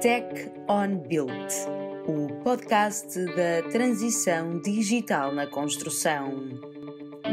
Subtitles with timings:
[0.00, 1.54] Tech on Build,
[2.06, 6.48] o podcast da transição digital na construção.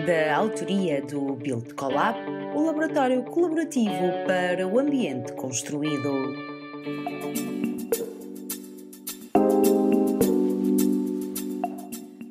[0.05, 2.19] Da autoria do Build Collab,
[2.53, 6.11] o laboratório colaborativo para o ambiente construído.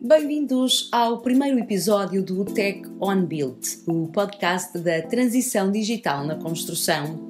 [0.03, 7.26] Bem-vindos ao primeiro episódio do Tech on Build, o podcast da transição digital na construção.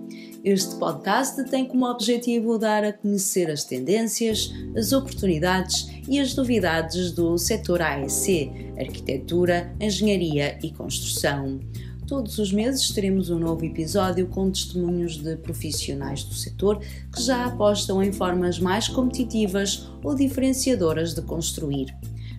[0.47, 7.11] Este podcast tem como objetivo dar a conhecer as tendências, as oportunidades e as novidades
[7.11, 11.59] do setor AEC, arquitetura, engenharia e construção.
[12.07, 17.47] Todos os meses teremos um novo episódio com testemunhos de profissionais do setor que já
[17.47, 21.93] apostam em formas mais competitivas ou diferenciadoras de construir.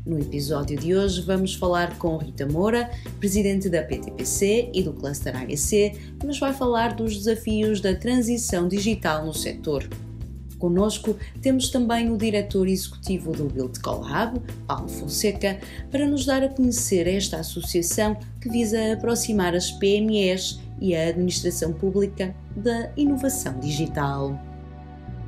[0.07, 2.89] No episódio de hoje vamos falar com Rita Moura,
[3.19, 8.69] presidente da PTPC e do Cluster AEC, que nos vai falar dos desafios da transição
[8.69, 9.85] digital no setor.
[10.57, 15.59] Conosco temos também o diretor executivo do Build Collab, Paulo Fonseca,
[15.91, 21.73] para nos dar a conhecer esta associação que visa aproximar as PMEs e a administração
[21.73, 24.39] pública da inovação digital.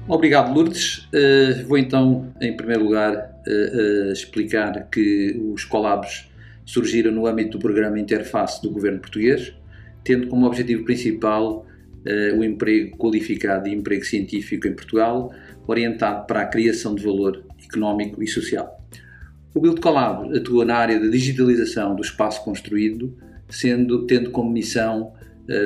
[0.07, 1.07] Obrigado, Lourdes.
[1.13, 6.29] Uh, vou então, em primeiro lugar, uh, explicar que os collabs
[6.65, 9.53] surgiram no âmbito do programa Interface do governo português,
[10.03, 11.65] tendo como objetivo principal
[12.37, 15.33] o emprego qualificado e emprego científico em Portugal,
[15.67, 18.81] orientado para a criação de valor económico e social.
[19.53, 23.13] O Build Collab atua na área da digitalização do espaço construído,
[23.49, 25.11] sendo, tendo como missão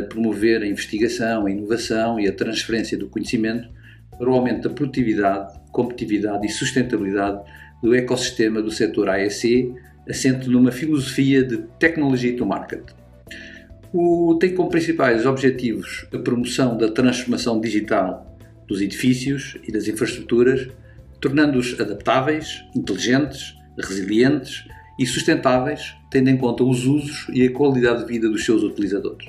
[0.09, 3.67] promover a investigação, a inovação e a transferência do conhecimento
[4.17, 7.43] para o aumento da produtividade, competitividade e sustentabilidade
[7.83, 9.75] do ecossistema do setor AEC,
[10.09, 12.81] assente numa filosofia de Technology to Market.
[13.93, 20.69] O, tem como principais objetivos a promoção da transformação digital dos edifícios e das infraestruturas,
[21.19, 24.66] tornando-os adaptáveis, inteligentes, resilientes
[24.97, 29.27] e sustentáveis, tendo em conta os usos e a qualidade de vida dos seus utilizadores.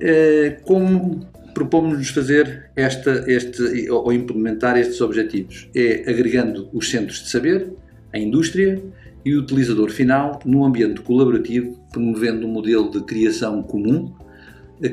[0.00, 1.20] Eh, como
[1.54, 5.68] propomos-nos fazer esta, este, ou implementar estes objetivos?
[5.74, 7.72] É agregando os centros de saber,
[8.12, 8.82] a indústria
[9.24, 14.12] e o utilizador final num ambiente colaborativo, promovendo um modelo de criação comum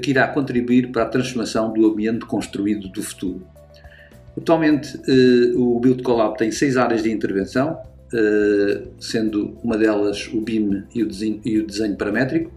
[0.02, 3.42] que irá contribuir para a transformação do ambiente construído do futuro.
[4.38, 7.78] Atualmente, eh, o Build Collab tem seis áreas de intervenção,
[8.14, 12.52] eh, sendo uma delas o BIM e o desenho, e o desenho paramétrico,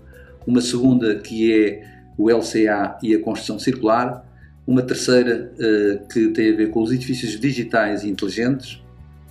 [0.47, 4.25] uma segunda que é o LCA e a construção circular,
[4.67, 8.83] uma terceira uh, que tem a ver com os edifícios digitais e inteligentes,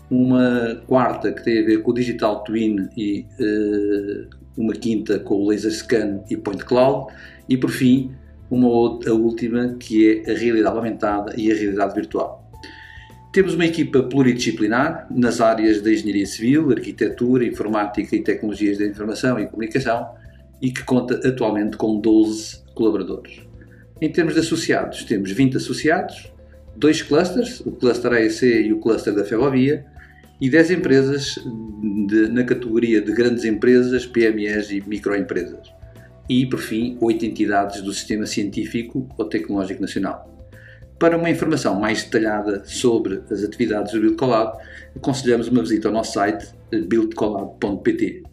[0.10, 4.28] uma quarta que tem a ver com o Digital Twin e uh,
[4.58, 7.14] uma quinta com o Laser Scan e Point Cloud
[7.48, 8.12] e por fim
[8.50, 12.42] uma outra, a última que é a realidade aumentada e a realidade virtual.
[13.32, 19.40] Temos uma equipa pluridisciplinar nas áreas da engenharia civil, arquitetura, informática e tecnologias da informação
[19.40, 20.10] e comunicação
[20.62, 23.42] e que conta atualmente com 12 colaboradores.
[24.02, 26.32] Em termos de associados, temos 20 associados,
[26.76, 29.86] dois clusters, o cluster AEC e o cluster da ferrovia,
[30.40, 31.36] e 10 empresas
[32.08, 35.72] de, na categoria de grandes empresas, PMEs e microempresas.
[36.28, 40.28] E, por fim, 8 entidades do Sistema Científico ou Tecnológico Nacional.
[40.98, 44.58] Para uma informação mais detalhada sobre as atividades do Build Collab,
[44.96, 46.48] aconselhamos uma visita ao nosso site
[46.88, 48.24] buildcollab.pt.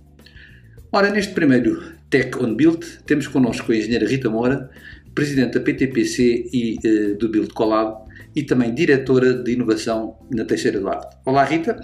[0.93, 4.70] Ora, neste primeiro Tech on Build, temos connosco a engenheira Rita Moura,
[5.14, 10.80] presidente da PTPC e uh, do Build Collab e também diretora de inovação na Teixeira
[10.80, 11.16] do Arte.
[11.26, 11.78] Olá, Rita.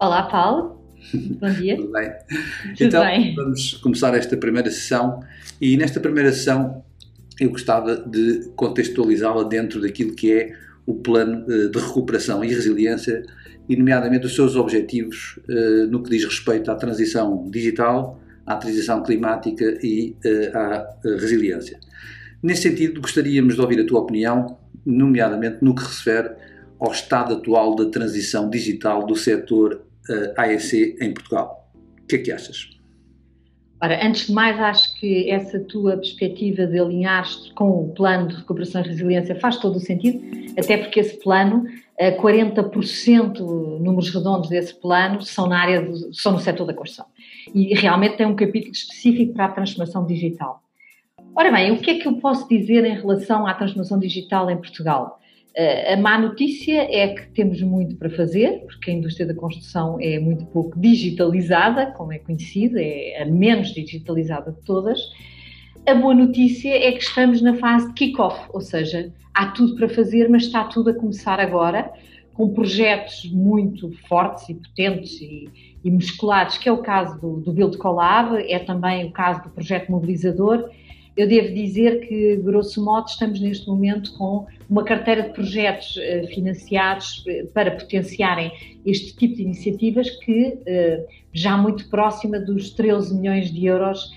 [0.00, 0.82] Olá, Paulo.
[1.40, 1.76] Bom dia.
[1.76, 2.10] Tudo bem?
[2.76, 3.34] Tudo então, bem.
[3.36, 5.20] vamos começar esta primeira sessão
[5.60, 6.84] e nesta primeira sessão
[7.38, 10.52] eu gostava de contextualizá-la dentro daquilo que é
[10.86, 13.22] o plano uh, de recuperação e resiliência
[13.68, 19.02] e nomeadamente os seus objetivos uh, no que diz respeito à transição digital à transição
[19.02, 21.78] climática e uh, à uh, resiliência.
[22.42, 26.30] Nesse sentido, gostaríamos de ouvir a tua opinião, nomeadamente no que refere
[26.80, 31.70] ao estado atual da transição digital do setor uh, eh, AEC em Portugal.
[32.02, 32.70] O que é que achas?
[33.80, 38.36] Ora, antes de mais, acho que essa tua perspectiva de alinhar-te com o plano de
[38.36, 40.20] recuperação e resiliência faz todo o sentido,
[40.56, 41.64] até porque esse plano
[42.10, 43.38] 40%
[43.80, 47.06] números redondos desse plano são na área são no setor da construção.
[47.54, 50.62] E realmente tem um capítulo específico para a transformação digital.
[51.34, 54.56] Ora bem, o que é que eu posso dizer em relação à transformação digital em
[54.56, 55.18] Portugal?
[55.92, 60.18] A má notícia é que temos muito para fazer, porque a indústria da construção é
[60.18, 64.98] muito pouco digitalizada, como é conhecido, é a menos digitalizada de todas.
[65.86, 69.88] A boa notícia é que estamos na fase de kick-off, ou seja, há tudo para
[69.88, 71.92] fazer, mas está tudo a começar agora,
[72.34, 75.48] com projetos muito fortes e potentes e,
[75.84, 79.50] e musculados, que é o caso do, do Build Collab, é também o caso do
[79.50, 80.70] projeto mobilizador
[81.16, 86.26] eu devo dizer que, grosso modo, estamos neste momento com uma carteira de projetos uh,
[86.28, 88.50] financiados uh, para potenciarem
[88.86, 94.10] este tipo de iniciativas que uh, já muito próxima dos 13 milhões de euros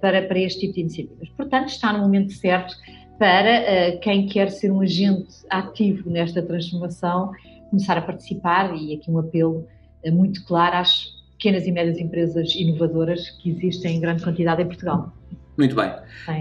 [0.00, 1.28] para, para este tipo de iniciativas.
[1.36, 2.74] Portanto, está no momento certo
[3.18, 7.32] para quem quer ser um agente ativo nesta transformação
[7.70, 9.66] começar a participar e aqui um apelo
[10.06, 15.12] muito claro às pequenas e médias empresas inovadoras que existem em grande quantidade em Portugal.
[15.56, 15.92] Muito bem.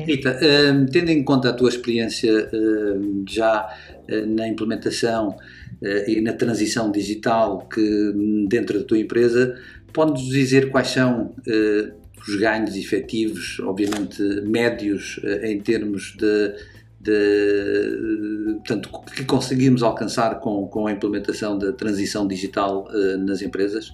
[0.05, 3.67] Rita, uh, tendo em conta a tua experiência uh, já
[4.09, 5.35] uh, na implementação
[5.83, 9.55] eh, e na transição digital que dentro da tua empresa,
[9.91, 11.35] podes dizer quais são
[12.27, 16.55] os ganhos efetivos, obviamente médios, em termos de,
[16.99, 22.87] de portanto, que conseguimos alcançar com, com a implementação da transição digital
[23.19, 23.93] nas empresas?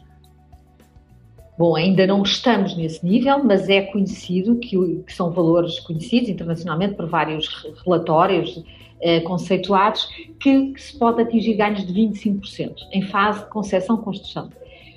[1.59, 6.95] Bom, ainda não estamos nesse nível, mas é conhecido que, que são valores conhecidos internacionalmente
[6.95, 7.49] por vários
[7.85, 8.63] relatórios
[9.01, 10.05] eh, conceituados
[10.39, 14.49] que, que, se pode atingir ganhos de 25% em fase de concepção-construção.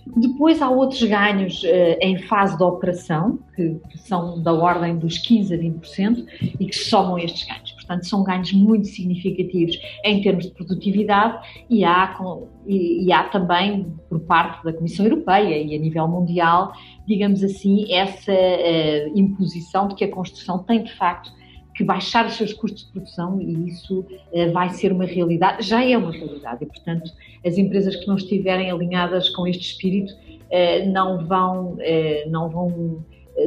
[0.06, 5.18] Depois há outros ganhos eh, em fase de operação, que, que, são da ordem dos
[5.18, 6.26] 15% a 20%
[6.58, 7.72] e que somam estes ganhos.
[7.72, 11.38] Portanto, são ganhos muito significativos em termos de produtividade
[11.70, 12.18] e há,
[12.66, 16.72] e, e há também, por parte da Comissão Europeia e a nível mundial,
[17.06, 21.30] digamos assim, essa uh, imposição de que a construção tem, de facto,
[21.74, 25.84] que baixar os seus custos de produção e isso uh, vai ser uma realidade, já
[25.84, 27.10] é uma realidade e, portanto,
[27.44, 33.04] as empresas que não estiverem alinhadas com este espírito uh, não vão, uh, não vão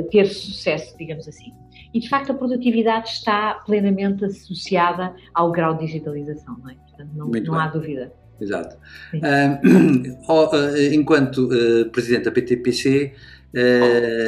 [0.09, 1.53] ter sucesso, digamos assim.
[1.93, 6.73] E, de facto, a produtividade está plenamente associada ao grau de digitalização, não é?
[6.73, 8.11] Portanto, não, não há dúvida.
[8.41, 8.75] Exato.
[10.91, 11.47] enquanto
[11.91, 13.13] Presidente da PTPC,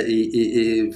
[0.08, 0.92] e, e,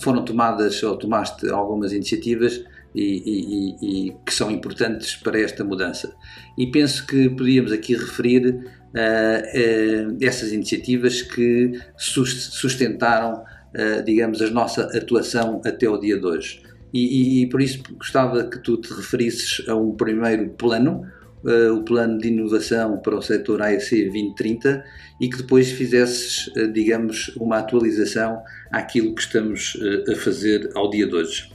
[0.00, 2.64] foram tomadas ou tomaste algumas iniciativas
[2.94, 6.14] e, e, e, que são importantes para esta mudança.
[6.56, 14.50] E penso que podíamos aqui referir uh, uh, essas iniciativas que sustentaram, uh, digamos, a
[14.50, 16.62] nossa atuação até o dia de hoje.
[16.92, 21.04] E, e, por isso gostava que tu te referisses a um primeiro plano,
[21.44, 24.84] uh, o plano de inovação para o setor AEC 2030
[25.20, 28.42] e que depois fizesses, uh, digamos, uma atualização
[28.72, 31.50] àquilo que estamos uh, a fazer ao dia de hoje.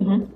[0.00, 0.26] Uhum.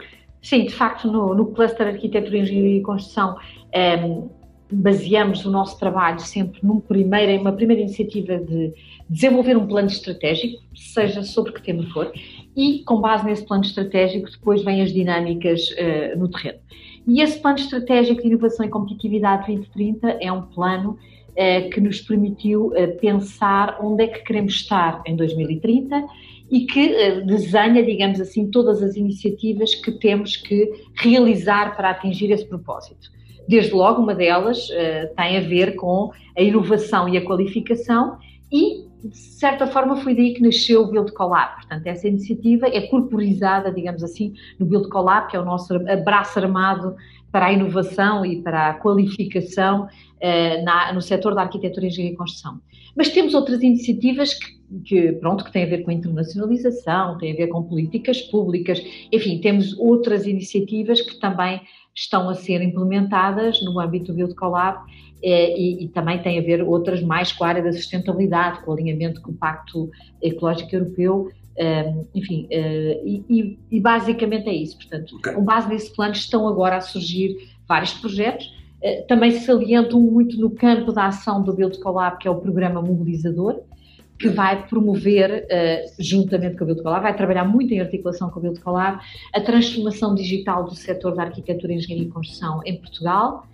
[0.42, 3.38] Sim, de facto, no, no Cluster Arquitetura, Engenharia e Construção, um,
[3.72, 4.28] ehm,
[4.72, 8.72] baseamos o nosso trabalho sempre num primeiro, uma primeira iniciativa de
[9.08, 12.10] desenvolver um plano estratégico, seja sobre que tema for,
[12.56, 16.58] e com base nesse plano estratégico depois vêm as dinâmicas uh, no terreno.
[17.06, 20.98] E esse plano estratégico de inovação e competitividade 2030 é um plano
[21.34, 26.04] eh, que nos permitiu eh, pensar onde é que queremos estar em 2030
[26.50, 32.30] e que eh, desenha, digamos assim, todas as iniciativas que temos que realizar para atingir
[32.30, 33.10] esse propósito.
[33.48, 34.68] Desde logo, uma delas
[35.16, 38.18] tem a ver com a inovação e a qualificação
[38.52, 41.56] e de certa forma foi daí que nasceu o Build Collab.
[41.56, 46.38] Portanto, essa iniciativa é corporizada, digamos assim, no Build Collab, que é o nosso braço
[46.38, 46.96] armado
[47.30, 49.88] para a inovação e para a qualificação
[50.20, 52.60] eh, na, no setor da arquitetura, engenharia e construção.
[52.94, 57.36] Mas temos outras iniciativas que, que, pronto, que têm a ver com internacionalização, têm a
[57.36, 61.60] ver com políticas públicas, enfim, temos outras iniciativas que também
[61.94, 64.78] estão a ser implementadas no âmbito do Build Collab
[65.22, 68.70] é, e, e, também tem a ver outras mais com a área da sustentabilidade, com
[68.70, 69.88] o alinhamento com o Pacto
[70.20, 74.76] Ecológico Europeu, um, enfim, uh, e, e, basicamente é isso.
[74.78, 75.34] Portanto, okay.
[75.34, 77.36] com base nesse plano estão agora a surgir
[77.68, 82.26] vários projetos, uh, também se salientam muito no campo da ação do Build Collab, que
[82.26, 83.60] é o programa mobilizador,
[84.18, 88.60] que vai promover, uh, juntamente com Build Collab, vai trabalhar muito em articulação com Build
[88.60, 89.02] Collab,
[89.32, 93.46] a transformação digital do setor da arquitetura, engenharia e construção em Portugal,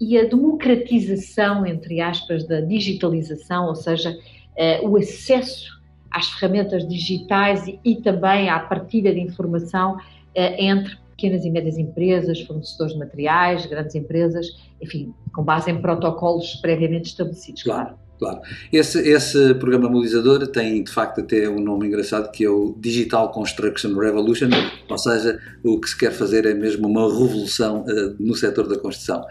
[0.00, 5.80] e a democratização, entre aspas, da digitalização, ou seja, uh, o acesso
[6.10, 10.00] às ferramentas digitais e, e, também à partilha de informação uh,
[10.34, 14.46] entre pequenas e médias empresas, fornecedores de materiais, grandes empresas,
[14.82, 18.05] enfim, com base em protocolos previamente estabelecidos, claro.
[18.18, 18.40] Claro.
[18.72, 23.30] Esse, esse programa mobilizador tem de facto até um nome engraçado que é o Digital
[23.30, 24.48] Construction Revolution,
[24.88, 28.78] ou seja, o que se quer fazer é mesmo uma revolução uh, no setor da
[28.78, 29.22] construção.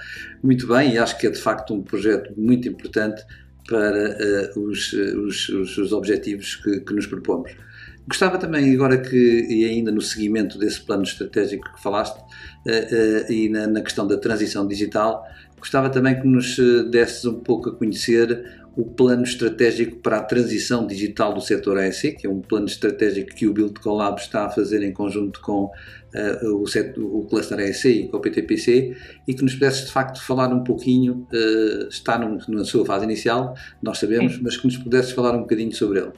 [0.44, 3.24] Muito bem, e acho que é de facto um projeto muito importante
[3.68, 4.16] para
[4.56, 7.52] uh, os, os, os, objetivos que, que, nos propomos.
[8.08, 12.22] Gostava também, agora que, e ainda no seguimento desse plano estratégico que falaste, uh,
[12.70, 15.26] uh, e na, na, questão da transição digital,
[15.58, 16.58] gostava também que nos
[16.92, 22.18] desses um pouco a conhecer o plano estratégico para a transição digital do setor AEC,
[22.18, 25.66] que é um plano estratégico que o Build Collab está a fazer em conjunto com
[25.66, 28.96] uh, o, setor, o Cluster AEC e com o PTPC,
[29.28, 33.06] e que nos pudesse de facto falar um pouquinho, uh, está no, na sua fase
[33.06, 34.42] inicial, nós sabemos, Sim.
[34.44, 36.12] mas que nos pudesse falar um bocadinho sobre ele.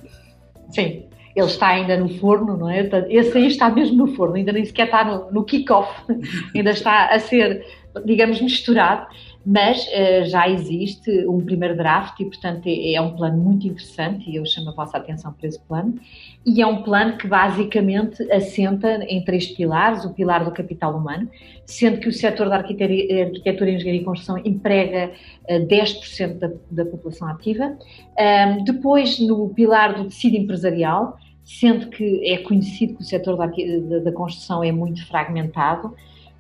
[0.72, 2.90] Sim, ele está ainda no forno, não é?
[3.10, 5.92] Esse aí está mesmo no forno, ainda nem sequer está no, no kick-off,
[6.56, 7.64] ainda está a ser,
[8.06, 9.08] digamos, misturado
[9.50, 14.30] mas uh, já existe um primeiro draft e, portanto, é, é, um plano muito interessante
[14.30, 15.98] e eu chamo a vossa atenção para esse plano.
[16.46, 21.30] E é um plano que basicamente assenta em três pilares: o pilar do capital humano,
[21.66, 25.14] sendo que o setor da arquitetura, engenharia e construção emprega uh,
[25.48, 27.78] eh, 10% da, da população ativa.
[28.20, 33.46] Um, depois, no pilar do tecido empresarial, sendo que é conhecido que o setor da,
[33.46, 35.96] da, da construção é muito fragmentado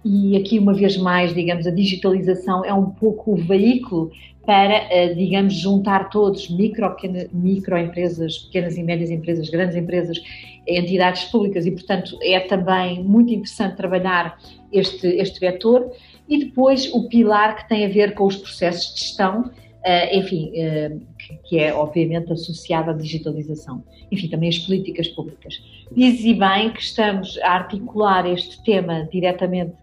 [0.07, 4.11] e aqui uma vez mais, digamos, a digitalização é um pouco o veículo
[4.45, 6.95] para, eh, digamos, juntar todos, micro,
[7.33, 10.17] microempresas, pequenas e médias empresas, grandes empresas,
[10.65, 14.39] entidades públicas e, portanto, é também muito interessante trabalhar
[14.71, 15.91] este, este vetor.
[16.29, 19.51] E depois o pilar que tem a ver com os processos de gestão,
[19.83, 20.95] eh, enfim, eh,
[21.43, 23.83] que é obviamente associado à digitalização.
[24.09, 25.61] Enfim, também as políticas públicas.
[25.91, 29.73] Diz e bem que estamos a articular este tema diretamente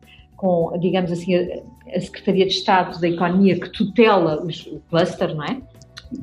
[0.45, 5.43] com, digamos assim, a, Secretaria de Estado da Economia que tutela os, o cluster, não
[5.43, 5.63] é?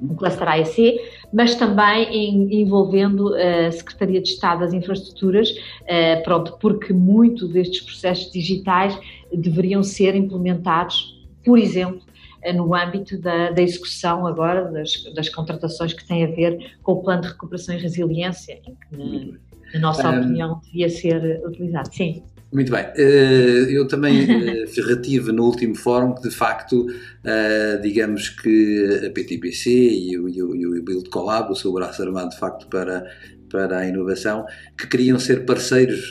[0.10, 1.00] O cluster AEC,
[1.34, 7.82] mas também em, envolvendo a Secretaria de Estado das Infraestruturas, uh, pronto, porque muito destes
[7.82, 8.96] processos digitais
[9.34, 12.02] deveriam ser implementados, por exemplo,
[12.44, 16.92] eh, no âmbito da, da execução agora das, das, contratações que têm a ver com
[16.92, 19.38] o plano de recuperação e resiliência, em que, na,
[19.74, 21.90] na nossa opinião, devia ser utilizado.
[21.92, 22.24] Sim.
[22.54, 22.86] Muito bem.
[22.98, 26.86] Eh, eu também eh, retive no último fórum que, de facto,
[27.24, 32.32] eh, digamos que a PTPC e o, e o Build Collab, o seu braço armado,
[32.32, 33.10] de facto, para,
[33.50, 34.46] para a inovação,
[34.78, 36.10] que queriam ser parceiros,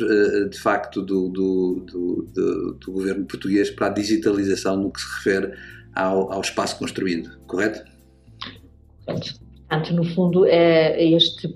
[0.51, 5.53] de facto, do, do, do, do, governo português para a digitalização no que se refere
[5.95, 7.85] ao, ao espaço construído, correto?
[9.05, 11.55] Portanto, no fundo, este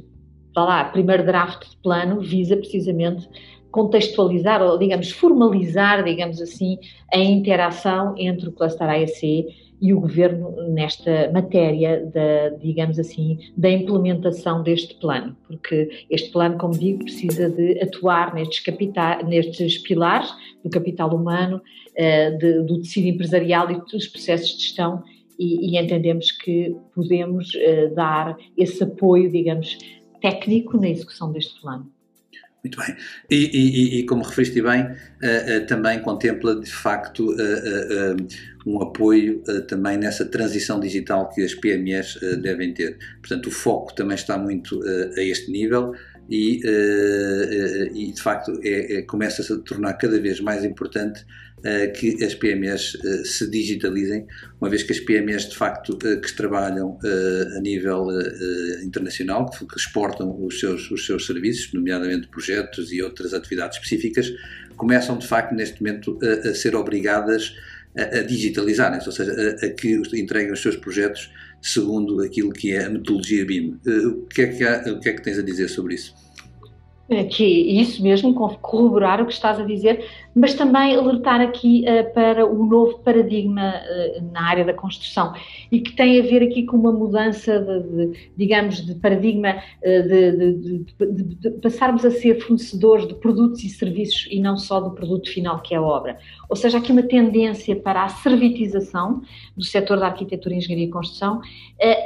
[0.57, 3.29] lá, primeiro draft de plano visa precisamente
[3.75, 6.79] contextualizar, ou digamos, formalizar, digamos assim,
[7.13, 9.49] a interação entre o cluster AEC
[9.83, 16.57] e o governo nesta matéria da, digamos assim, da implementação deste plano, porque este plano,
[16.57, 21.61] como digo, precisa de atuar nestes, capitais, nestes pilares do capital humano,
[21.97, 25.03] eh, de, do tecido empresarial e dos processos de gestão
[25.37, 29.77] e, e entendemos que podemos eh, dar esse apoio, digamos,
[30.23, 31.93] técnico na execução deste plano.
[32.65, 32.97] Muito bem.
[33.31, 38.17] E, e, e como referiste bem, uh, uh, também contempla de facto uh,
[38.67, 42.97] um apoio também nessa transição digital que as PMEs devem ter.
[43.21, 44.81] Portanto, o foco também está muito
[45.19, 45.93] a este nível
[46.31, 46.63] e,
[47.93, 51.27] e de facto é, é, começa-se a tornar cada vez mais importante
[51.89, 54.27] que as PMEs eh, se digitalizem,
[54.61, 56.99] uma vez que as PMEs de facto uh, que trabalham
[57.57, 58.09] a nível
[58.83, 64.31] internacional, que, exportam os seus, os seus serviços, nomeadamente projetos e outras atividades específicas,
[64.77, 67.55] começam de facto neste momento a, a ser obrigadas
[67.97, 71.31] a, a digitalizarem-se, ou seja, a, a, que entreguem os seus projetos
[71.63, 73.81] segundo aquilo que é a metodologia BIM.
[73.87, 76.15] o, que é que há, o que é que tens a dizer sobre isso?
[77.07, 82.13] É que isso mesmo, corroborar o que estás a dizer, mas também alertar aqui uh,
[82.15, 85.35] para o novo paradigma uh, na área da construção
[85.71, 89.51] e que tem a ver aqui com uma mudança de, de digamos, de paradigma
[89.83, 94.81] uh, de, de, de, passarmos a ser fornecedores de produtos e serviços e não só
[94.81, 96.19] do produto final que é a obra.
[96.49, 99.21] Ou seja, aqui uma tendência para a servitização
[99.55, 101.43] do setor da arquitetura, engenharia e construção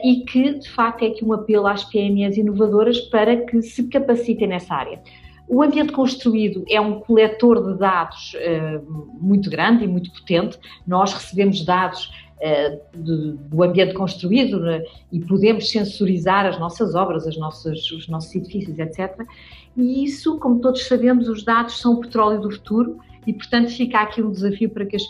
[0.02, 4.48] e que, de facto, é aqui um apelo às PMEs inovadoras para que se capacitem
[4.48, 5.02] nessa área área.
[5.48, 10.58] O ambiente construído é um coletor de dados uh, muito grande e muito potente.
[10.86, 17.26] Nós recebemos dados uh, de, do ambiente construído né, e podemos sensorizar as nossas obras,
[17.26, 19.26] as nossas, os nossos edifícios, etc.
[19.74, 24.00] E isso, como todos sabemos, os dados são o petróleo do futuro e, portanto, fica
[24.00, 25.04] aqui um desafio para que as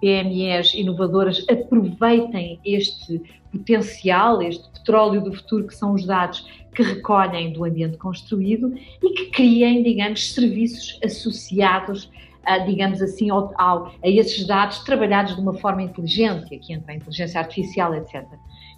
[0.00, 3.20] PMEs inovadoras aproveitem este
[3.52, 9.10] potencial, este petróleo do futuro que são os dados que recolhem do ambiente construído e
[9.10, 12.10] que criem, digamos, serviços associados
[12.66, 16.96] digamos assim, ao, ao, a esses dados trabalhados de uma forma inteligente, aqui entra a
[16.96, 18.22] inteligência artificial, etc.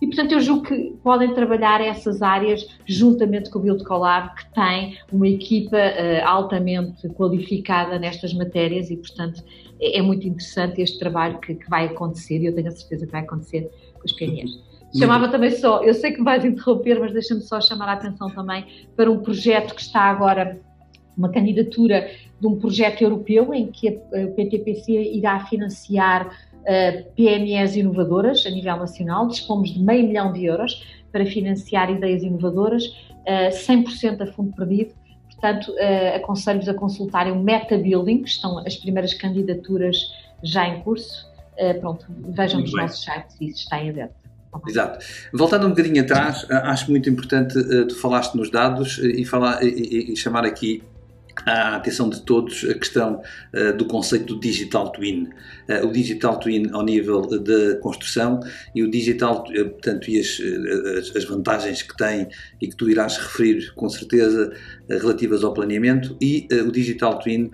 [0.01, 4.53] E, portanto, eu julgo que podem trabalhar essas áreas juntamente com o Build Collab, que
[4.53, 9.43] tem uma equipa uh, altamente qualificada nestas matérias e, portanto,
[9.81, 13.07] é, é muito interessante este trabalho que, que, vai acontecer e eu tenho a certeza
[13.07, 14.51] que vai acontecer com os PNEs.
[14.95, 18.65] Chamava também só, eu sei que vais interromper, mas deixa-me só chamar a atenção também
[18.97, 20.59] para um projeto que está agora,
[21.17, 28.45] uma candidatura de um projeto europeu em que a PTPC irá financiar uh, PMEs inovadoras
[28.47, 29.27] a nível nacional.
[29.27, 34.95] Dispomos de meio milhão de euros para financiar ideias inovadoras, uh, 100% a fundo perdido.
[35.31, 39.97] Portanto, uh, aconselho-vos a consultarem o Meta Building, que estão as primeiras candidaturas
[40.43, 41.35] já em curso.
[41.81, 44.26] Pronto, vejam nos nossos sites isso está em aberto.
[44.67, 45.05] Exato.
[45.33, 50.13] Voltando um bocadinho atrás, acho muito importante, uh, tu falaste nos dados e, falar, e,
[50.13, 50.83] e chamar aqui
[51.45, 53.21] à atenção de todos a questão
[53.55, 55.29] uh, do conceito do digital twin.
[55.69, 58.41] Uh, o digital twin ao nível da construção
[58.75, 60.41] e o digital, uh, portanto, e as,
[61.15, 62.29] as, vantagens que tem
[62.61, 64.53] e que tu irás referir com certeza
[64.89, 67.51] relativas ao planeamento e o digital twin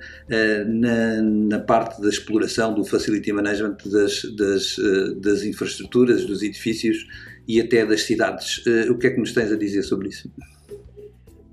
[0.67, 4.77] na, na, parte da exploração do facility management das, das,
[5.17, 7.07] das infraestruturas, dos edifícios
[7.49, 8.63] e até das cidades.
[8.91, 10.31] o que é que nos tens a dizer sobre isso?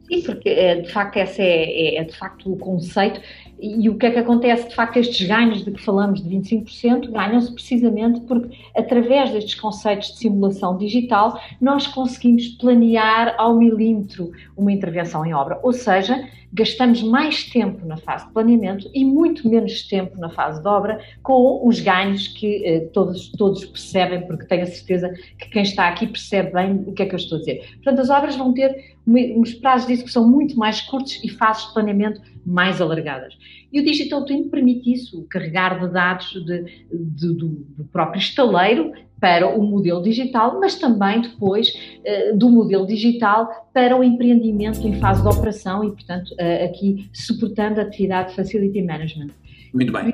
[0.10, 3.22] Sim, porque eh, de facto esse é, é, é, de facto o conceito
[3.62, 4.70] e o que é que acontece?
[4.70, 10.14] De facto, estes ganhos de que falamos de 25% ganham-se precisamente porque, através destes conceitos
[10.14, 15.60] de simulação digital, nós conseguimos planear ao milímetro uma intervenção em obra.
[15.62, 20.62] Ou seja, gastamos mais tempo na fase de planeamento e muito menos tempo na fase
[20.62, 25.50] de obra, com os ganhos que eh, todos, todos percebem, porque tenho a certeza que
[25.50, 27.68] quem está aqui percebe bem o que é que eu estou a dizer.
[27.76, 31.74] Portanto, as obras vão ter uns prazos de execução muito mais curtos e fases de
[31.74, 33.36] planeamento mais alargadas.
[33.72, 38.92] E o Digital Twin permite isso, carregar de dados de, de, do, do, próprio estaleiro
[39.20, 44.94] para o modelo digital, mas também depois uh, do modelo digital para o empreendimento em
[45.00, 49.30] fase de operação e, portanto, uh, aqui suportando a atividade de Facility Management.
[49.74, 50.10] Muito bem.
[50.10, 50.14] Uh,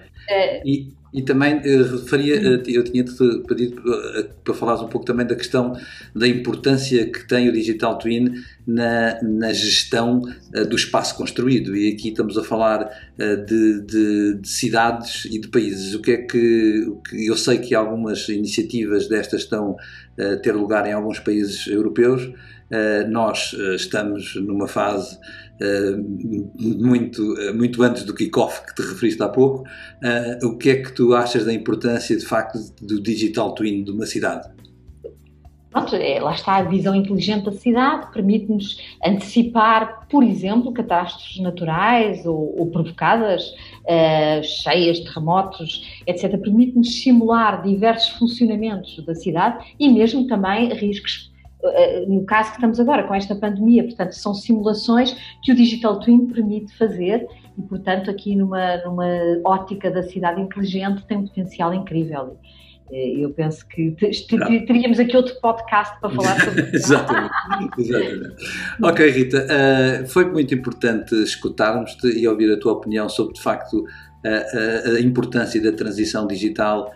[0.65, 3.13] e e também uh, referia, uh, eu tinha-te
[3.47, 5.71] pedido uh, para falares um pouco também da questão
[6.13, 8.33] da importância que tem o Digital Twin
[8.67, 10.21] na, na gestão
[10.69, 11.75] do espaço construído.
[11.75, 15.93] E aqui estamos a falar de, de, de, cidades e de países.
[15.93, 19.77] O que é que, Eu sei que algumas iniciativas destas estão
[20.19, 22.27] a ter lugar em alguns países europeus.
[23.09, 25.17] Nós estamos numa fase
[25.61, 25.95] eh,
[26.59, 29.63] muito, eh, muito antes do kickoff que te referiste há pouco,
[30.43, 34.05] o que é que tu achas da importância de facto do digital twin de uma
[34.05, 34.49] cidade?
[35.71, 42.25] Pronto, é, lá está a visão inteligente da cidade, permite-nos antecipar, por exemplo, catástrofes naturais
[42.25, 43.49] ou, ou provocadas,
[43.83, 46.37] uh, cheias, terremotos, etc.
[46.37, 51.34] Permite-nos simular diversos funcionamentos da cidade e mesmo também riscos eh,
[52.07, 53.83] no caso que estamos agora, com esta pandemia.
[53.83, 59.05] Portanto, são simulações que o Digital Twin permite fazer e, portanto, aqui numa, numa
[59.43, 62.37] ótica da cidade inteligente tem um potencial incrível.
[62.91, 63.95] Eh, eu penso que
[64.67, 66.75] teríamos aqui outro podcast para falar sobre isso.
[66.75, 67.31] exatamente,
[67.79, 68.35] exatamente.
[68.83, 73.79] Ok, Rita, uh, foi muito importante escutarmos-te e ouvir a tua opinião sobre, de facto,
[73.79, 76.93] uh, a importância da transição digital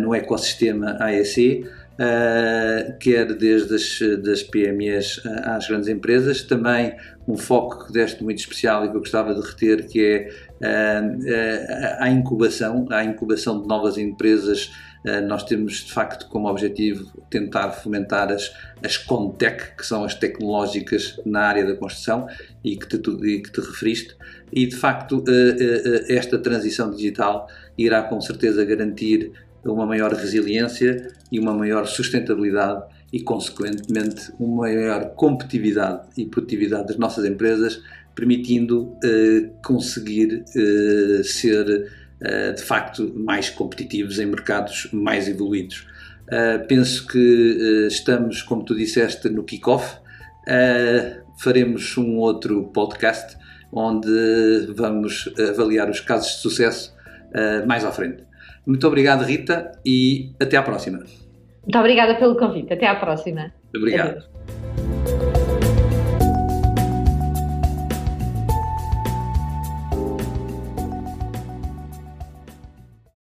[0.00, 6.42] no ecossistema AEC uh, quer desde as das PMEs às grandes empresas.
[6.42, 6.94] Também
[7.26, 10.28] um foco que deste muito especial e que eu gostava de reter, que é
[10.60, 14.70] uh, a incubação, a incubação de novas empresas.
[15.04, 18.52] Uh, nós temos de facto como objetivo tentar fomentar as,
[18.84, 22.28] as Contech, que são as tecnológicas na área da construção
[22.62, 24.16] e que te, e que te referiste,
[24.52, 29.32] e de facto uh, uh, esta transição digital irá com certeza garantir
[29.64, 36.96] uma maior resiliência e uma maior sustentabilidade e, consequentemente, uma maior competitividade e produtividade das
[36.96, 37.82] nossas empresas,
[38.14, 45.86] permitindo eh, conseguir eh, ser, eh, de facto, mais competitivos em mercados mais evoluídos.
[46.32, 49.98] Eh, penso que eh, estamos, como tu disseste, no kick-off.
[50.46, 53.36] Eh, faremos um outro podcast
[53.70, 56.94] onde vamos avaliar os casos de sucesso
[57.66, 58.22] mais à frente.
[58.66, 60.98] Muito obrigado, Rita, e até à próxima.
[60.98, 62.72] Muito obrigada pelo convite.
[62.72, 63.52] Até à próxima.
[63.74, 64.08] Obrigado.
[64.08, 64.81] Adeus.